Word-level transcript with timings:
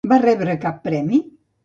Va 0.11 0.17
rebre 0.21 0.55
cap 0.63 0.79
premi? 0.89 1.21